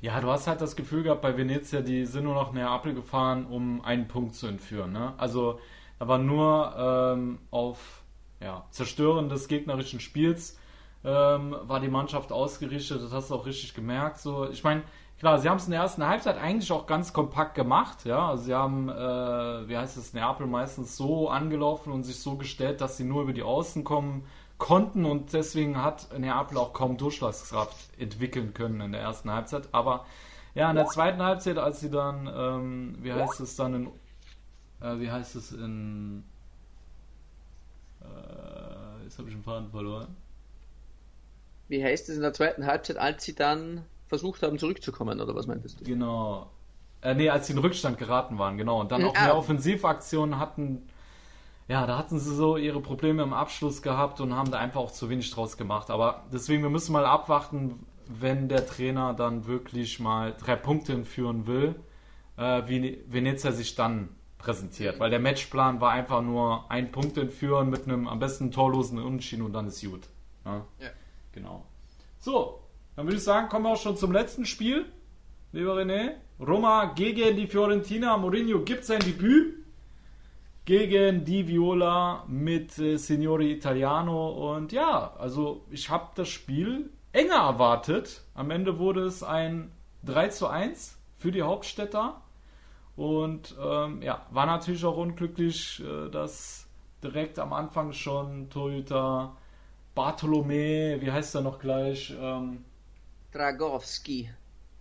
[0.00, 3.46] Ja, du hast halt das Gefühl gehabt bei Venezia, die sind nur nach Neapel gefahren,
[3.46, 4.92] um einen Punkt zu entführen.
[4.92, 5.14] Ne?
[5.16, 5.58] Also
[5.98, 8.04] da war nur ähm, auf
[8.40, 10.56] ja, Zerstören des gegnerischen Spiels
[11.04, 13.02] ähm, war die Mannschaft ausgerichtet.
[13.02, 14.18] Das hast du auch richtig gemerkt.
[14.18, 14.82] So, ich meine,
[15.18, 18.04] klar, sie haben es in der ersten Halbzeit eigentlich auch ganz kompakt gemacht.
[18.04, 22.36] Ja, also sie haben, äh, wie heißt es, Neapel meistens so angelaufen und sich so
[22.36, 24.26] gestellt, dass sie nur über die Außen kommen
[24.58, 29.68] konnten und deswegen hat Neapel auch kaum Durchschlagskraft entwickeln können in der ersten Halbzeit.
[29.72, 30.04] Aber
[30.54, 33.86] ja, in der zweiten Halbzeit, als sie dann, ähm, wie heißt es dann in,
[34.80, 36.24] äh, wie heißt es in,
[38.02, 40.16] äh, jetzt habe ich den Faden verloren.
[41.68, 45.46] Wie heißt es in der zweiten Halbzeit, als sie dann versucht haben zurückzukommen, oder was
[45.46, 45.84] meintest du?
[45.84, 46.50] Genau.
[47.02, 48.80] Äh, nee, als sie in Rückstand geraten waren, genau.
[48.80, 50.88] Und dann auch mehr Offensivaktionen hatten
[51.68, 54.90] ja, da hatten sie so ihre Probleme im Abschluss gehabt und haben da einfach auch
[54.90, 55.90] zu wenig draus gemacht.
[55.90, 61.46] Aber deswegen, wir müssen mal abwarten, wenn der Trainer dann wirklich mal drei Punkte führen
[61.46, 61.74] will,
[62.38, 64.98] äh, wie Venezia sich dann präsentiert.
[64.98, 69.42] Weil der Matchplan war einfach nur ein Punkt entführen mit einem am besten torlosen Unentschieden
[69.42, 70.08] und dann ist gut.
[70.46, 70.64] Ja?
[70.80, 70.88] ja.
[71.32, 71.66] Genau.
[72.18, 72.64] So,
[72.96, 74.86] dann würde ich sagen, kommen wir auch schon zum letzten Spiel.
[75.52, 78.16] Lieber René, Roma gegen die Fiorentina.
[78.16, 79.57] Mourinho gibt sein Debüt
[80.68, 84.52] gegen die Viola mit äh, Signori Italiano.
[84.52, 88.22] Und ja, also ich habe das Spiel enger erwartet.
[88.34, 89.72] Am Ende wurde es ein
[90.04, 92.20] 3 zu 1 für die Hauptstädter.
[92.96, 96.68] Und ähm, ja, war natürlich auch unglücklich, äh, dass
[97.02, 99.34] direkt am Anfang schon Toyota
[99.96, 102.14] Bartolomé, wie heißt er noch gleich?
[102.20, 102.62] Ähm,
[103.32, 104.28] Dragowski.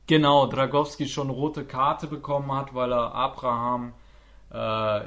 [0.06, 3.93] Genau, Dragowski schon rote Karte bekommen hat, weil er Abraham
[4.51, 4.55] äh,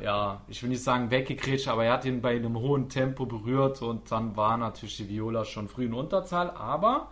[0.04, 3.80] ja, ich will nicht sagen weggekrätscht, aber er hat ihn bei einem hohen Tempo berührt
[3.80, 6.50] und dann war natürlich die Viola schon früh in Unterzahl.
[6.50, 7.10] Aber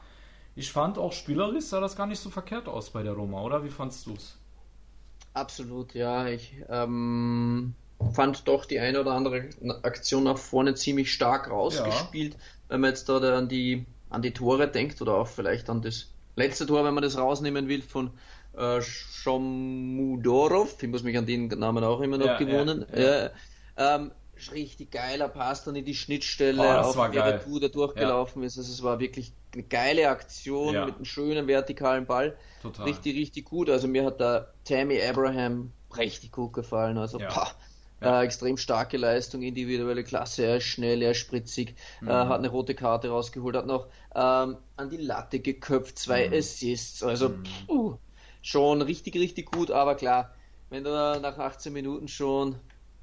[0.55, 3.65] ich fand auch spielerisch sah das gar nicht so verkehrt aus bei der Roma, oder?
[3.65, 4.37] Wie fandst du es?
[5.33, 6.27] Absolut, ja.
[6.27, 7.75] Ich ähm,
[8.13, 9.49] fand doch die eine oder andere
[9.83, 12.35] Aktion nach vorne ziemlich stark rausgespielt.
[12.35, 12.41] Ja.
[12.69, 16.09] Wenn man jetzt da an die, an die Tore denkt oder auch vielleicht an das
[16.37, 18.11] letzte Tor, wenn man das rausnehmen will von
[18.59, 22.85] äh, Shomudorov, ich muss mich an den Namen auch immer noch Ja, gewohnen.
[22.95, 23.31] ja, ja.
[23.77, 24.13] Ähm,
[24.53, 27.27] richtig geiler Pass dann in die Schnittstelle, Oh, auf der.
[27.27, 28.59] Retour, der durchgelaufen ist.
[28.59, 32.37] Also es war wirklich eine geile Aktion mit einem schönen vertikalen Ball.
[32.63, 32.87] Total.
[32.87, 33.71] Richtig, richtig gut.
[33.71, 36.99] Also mir hat da Tammy Abraham richtig gut gefallen.
[36.99, 37.51] Also pah.
[38.01, 42.09] Äh, extrem starke Leistung, individuelle Klasse, er ist schnell, er ist spritzig, Mhm.
[42.09, 46.33] äh, hat eine rote Karte rausgeholt, hat noch ähm, an die Latte geköpft, zwei Mhm.
[46.33, 47.99] Assists, also puh,
[48.43, 50.35] schon richtig, richtig gut, aber klar,
[50.71, 52.57] wenn du nach 18 Minuten schon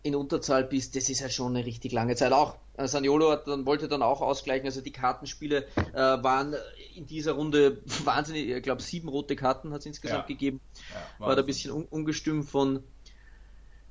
[0.04, 2.32] in Unterzahl bist, das ist halt schon eine richtig lange Zeit.
[2.32, 6.56] Auch äh, Saniolo hat dann, wollte dann auch ausgleichen, also die Kartenspiele äh, waren
[6.94, 10.28] in dieser Runde wahnsinnig, ich glaube sieben rote Karten hat es insgesamt Ja.
[10.28, 12.84] gegeben, Ja, war da ein bisschen un ungestüm von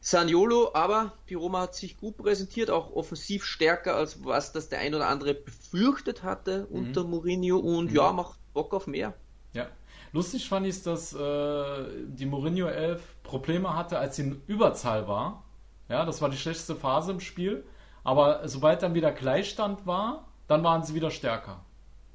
[0.00, 4.78] Saniolo, aber die Roma hat sich gut präsentiert, auch offensiv stärker, als was das der
[4.80, 6.76] ein oder andere befürchtet hatte Mhm.
[6.76, 9.14] unter Mourinho und ja, macht Bock auf mehr.
[9.52, 9.66] Ja.
[10.14, 15.42] Lustig fand ich, dass äh, die Mourinho 11 Probleme hatte, als sie in Überzahl war.
[15.88, 17.64] Ja, das war die schlechteste Phase im Spiel.
[18.04, 21.60] Aber sobald dann wieder Gleichstand war, dann waren sie wieder stärker.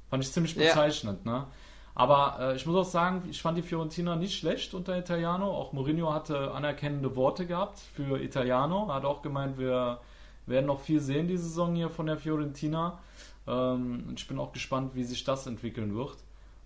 [0.08, 0.62] Fand ich ziemlich Ja.
[0.68, 1.46] bezeichnend, ne?
[1.94, 5.50] Aber äh, ich muss auch sagen, ich fand die Fiorentina nicht schlecht unter Italiano.
[5.50, 8.86] Auch Mourinho hatte anerkennende Worte gehabt für Italiano.
[8.88, 10.00] Er hat auch gemeint, wir
[10.46, 12.98] werden noch viel sehen diese Saison hier von der Fiorentina.
[13.46, 16.16] Ähm, ich bin auch gespannt, wie sich das entwickeln wird.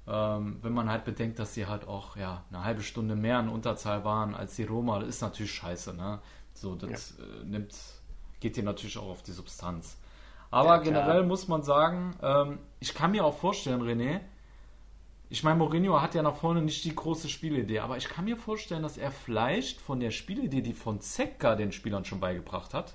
[0.06, 3.48] Ähm, wenn man halt bedenkt, dass sie halt auch ja, eine halbe Stunde mehr in
[3.48, 5.94] Unterzahl waren als die Roma, das ist natürlich scheiße.
[5.94, 6.20] Ne?
[6.52, 7.74] So, das äh, nimmt,
[8.40, 9.96] geht dir natürlich auch auf die Substanz.
[10.50, 14.20] Aber Ja, generell muss man sagen, ähm, ich kann mir auch vorstellen, René,
[15.30, 18.36] ich meine, Mourinho hat ja nach vorne nicht die große Spielidee, aber ich kann mir
[18.36, 22.94] vorstellen, dass er vielleicht von der Spielidee, die von Zecca den Spielern schon beigebracht hat,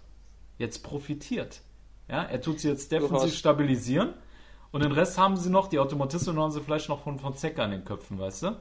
[0.60, 1.62] jetzt profitiert.
[2.08, 4.14] Ja, er tut sie jetzt defensiv stabilisieren
[4.72, 7.66] und den Rest haben sie noch, die Automatismen haben sie vielleicht noch von, von Zecca
[7.66, 8.56] in den Köpfen, weißt du?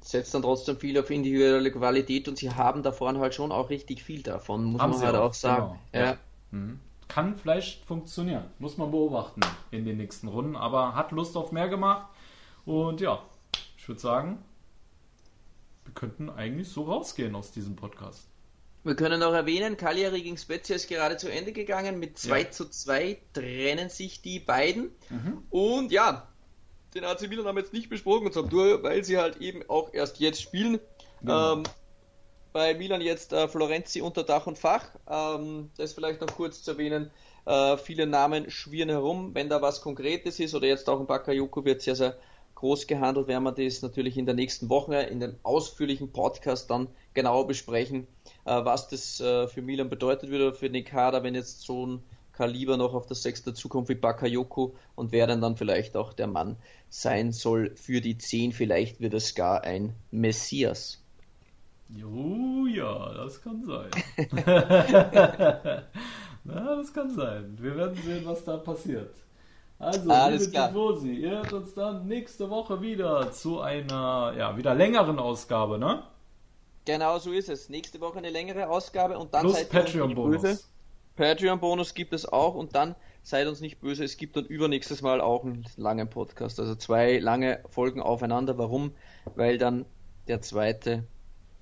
[0.00, 3.68] Setzt dann trotzdem viel auf individuelle Qualität und sie haben da vorne halt schon auch
[3.68, 5.78] richtig viel davon, muss Haben man halt auch, auch, sagen.
[5.92, 6.04] genau.
[6.04, 6.16] Ja.
[6.50, 6.80] Mhm.
[7.08, 8.44] Kann vielleicht funktionieren.
[8.58, 10.56] Muss man beobachten in den nächsten Runden.
[10.56, 12.06] Aber hat Lust auf mehr gemacht.
[12.64, 13.20] Und ja,
[13.76, 14.38] ich würde sagen,
[15.84, 18.26] wir könnten eigentlich so rausgehen aus diesem Podcast.
[18.84, 21.98] Wir können noch erwähnen, Cagliari gegen Spezia ist gerade zu Ende gegangen.
[21.98, 22.50] Mit 2 Ja.
[22.50, 24.90] zu 2 trennen sich die beiden.
[25.08, 25.42] Mhm.
[25.48, 26.28] Und ja,
[26.94, 30.42] den AC Milan haben wir jetzt nicht besprochen, weil sie halt eben auch erst jetzt
[30.42, 30.80] spielen.
[31.22, 31.54] Genau.
[31.54, 31.62] Ähm,
[32.52, 34.84] bei Milan jetzt äh, Florenzi unter Dach und Fach.
[35.08, 37.10] Ähm, das vielleicht noch kurz zu erwähnen.
[37.46, 39.34] Äh, viele Namen schwirren herum.
[39.34, 42.16] Wenn da was Konkretes ist oder jetzt auch in Bakayoko wird sehr, sehr
[42.54, 46.88] groß gehandelt, werden wir das natürlich in der nächsten Woche in dem ausführlichen Podcast dann
[47.12, 48.06] genau besprechen,
[48.50, 52.02] was das äh, für Milan bedeutet würde, für den Kader, wenn jetzt so ein
[52.32, 56.26] Kaliber noch auf das Sechste zukommt wie Bakayoko und wer denn dann vielleicht auch der
[56.26, 56.56] Mann
[56.88, 58.52] sein soll für die 10.
[58.52, 61.00] Vielleicht wird es gar ein Messias.
[61.88, 63.90] Jo, ja, das kann sein.
[66.44, 67.56] Na, das kann sein.
[67.60, 69.14] Wir werden sehen, was da passiert.
[69.78, 70.66] Also, Alles liebe.
[70.68, 76.02] Tifosi, ihr hört uns dann nächste Woche wieder zu einer, ja, wieder längeren Ausgabe, ne?
[76.84, 77.68] Genau so ist es.
[77.68, 80.38] Nächste Woche eine längere Ausgabe und dann Plus seid ihr uns nicht böse.
[80.38, 80.68] Patreon-Bonus.
[81.16, 85.20] Patreon-Bonus gibt es auch und dann seid uns nicht böse, es gibt dann übernächstes Mal
[85.20, 86.60] auch einen langen Podcast.
[86.60, 88.58] Also zwei lange Folgen aufeinander.
[88.58, 88.92] Warum?
[89.34, 89.86] Weil dann
[90.28, 91.04] der zweite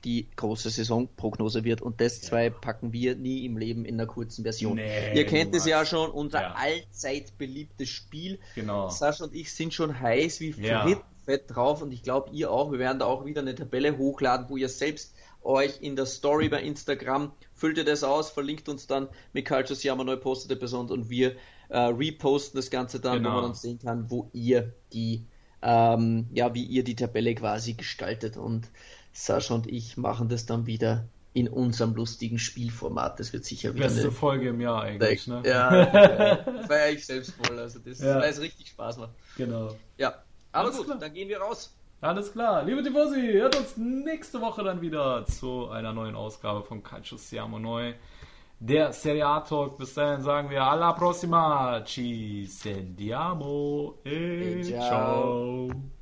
[0.04, 4.42] die große Saisonprognose wird und das zwei packen wir nie im Leben in einer kurzen
[4.42, 4.74] Version.
[4.74, 6.54] Nee, Ihr kennt es ja schon, unser Ja.
[6.56, 8.40] allzeit beliebtes Spiel.
[8.56, 8.88] Genau.
[8.88, 10.84] Sascha und ich sind schon heiß wie Ja.
[11.24, 12.72] Fett drauf und ich glaube ihr auch.
[12.72, 16.48] Wir werden da auch wieder eine Tabelle hochladen, wo ihr selbst euch in der Story
[16.48, 20.88] bei Instagram füllt ihr das aus, verlinkt uns dann mit Culture Siamo neu postete Person
[20.90, 21.34] und wir
[21.68, 23.30] äh, reposten das Ganze dann, Genau.
[23.30, 25.26] wo man dann sehen kann, wo ihr die
[25.64, 28.68] ähm, ja, wie ihr die Tabelle quasi gestaltet und
[29.12, 33.18] Sascha und ich machen das dann wieder in unserem lustigen Spielformat.
[33.20, 35.42] Das wird sicher wieder Beste eine Folge im Jahr eigentlich, ne?
[35.46, 35.86] ja,
[36.66, 37.58] feiere ich selbst voll.
[37.58, 38.20] Also das Ja.
[38.20, 39.12] weil es richtig Spaß macht.
[39.36, 39.76] Genau.
[39.98, 40.98] Ja, Alles gut, klar.
[40.98, 41.74] dann gehen wir raus.
[42.00, 42.64] Alles klar.
[42.64, 47.58] Liebe Tifosi, hört uns nächste Woche dann wieder zu einer neuen Ausgabe von Calcio Siamo
[47.58, 47.94] Neu.
[48.58, 49.78] Der Serie A Talk.
[49.78, 51.82] Bis dahin sagen wir alla prossima.
[51.84, 53.98] Ci sentiamo.
[54.04, 55.68] E E ciao.
[55.68, 56.01] ciao.